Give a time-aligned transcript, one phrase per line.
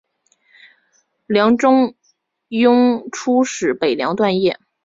[1.27, 1.93] 梁中
[2.49, 4.59] 庸初仕北凉段业。